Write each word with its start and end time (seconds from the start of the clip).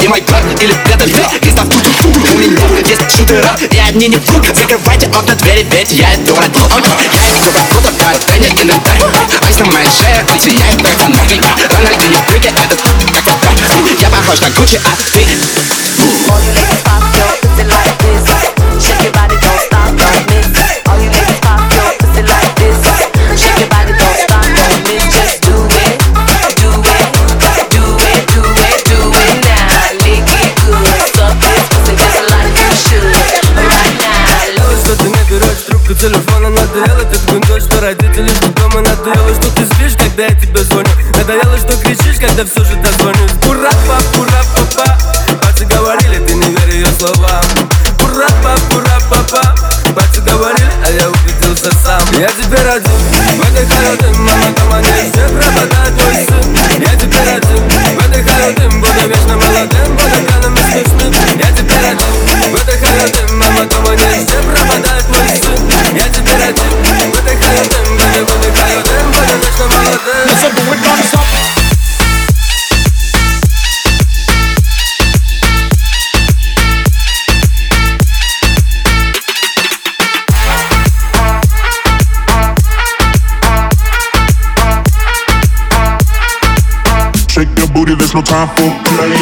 и 0.00 0.08
мой 0.08 0.20
брат 0.22 0.44
Или 0.60 0.74
это 0.90 1.04
ты, 1.04 1.38
Кристоф 1.40 1.66
У 1.66 2.08
меня 2.38 2.78
есть 2.86 3.16
шутера, 3.16 3.56
и 3.60 3.78
одни 3.78 4.08
не 4.08 4.16
вдруг 4.16 4.46
Закрывайте 4.54 5.06
окна, 5.08 5.34
двери, 5.34 5.66
ведь 5.70 5.92
я 5.92 6.14
иду 6.14 6.34
ради 6.36 6.58
Я 6.58 7.36
иду 7.36 7.50
как 7.52 7.64
будто 7.74 7.92
парень, 7.92 8.18
и 8.44 8.64
дай 8.64 9.00
Айс 9.46 9.58
на 9.58 9.66
моей 9.66 9.88
шее, 9.88 10.24
он 10.30 10.40
сияет, 10.40 10.82
как 10.82 10.98
фонарик 10.98 11.44
Рональдо 11.70 12.06
не 12.06 12.22
прыгай, 12.22 12.50
это 12.50 12.76
как 12.76 12.94
это 13.18 13.32
Я 14.00 14.08
похож 14.10 14.40
на 14.40 14.50
Гуччи, 14.50 14.80
а 14.84 14.96
ты 15.12 16.37
что 37.78 37.86
родители 37.86 38.28
ждут 38.28 38.54
дома 38.56 38.80
Надоело, 38.80 39.34
что 39.34 39.54
ты 39.54 39.64
спишь, 39.74 39.96
когда 39.96 40.24
я 40.24 40.34
тебе 40.34 40.58
звоню. 40.64 40.88
Надоело, 41.14 41.56
что 41.58 41.76
кричишь, 41.78 42.18
когда 42.18 42.44
все 42.44 42.64
же 42.64 42.74
дозвонюсь. 42.76 43.30
Ура, 43.46 43.70
пап, 43.86 44.02
ура, 44.18 45.17
no 88.18 88.24
time 88.24 88.48
for 88.48 88.70
playing. 88.84 89.14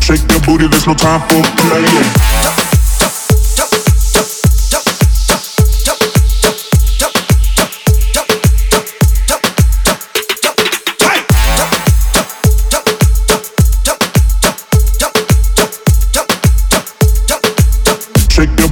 Shake 0.00 0.30
your 0.30 0.40
booty, 0.42 0.68
there's 0.68 0.86
no 0.86 0.94
time 0.94 1.20
for 1.28 1.42
playing. 1.56 2.31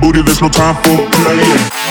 Booty, 0.00 0.22
there's 0.22 0.40
no 0.40 0.48
time 0.48 0.74
for 0.76 0.96
playing. 1.10 1.87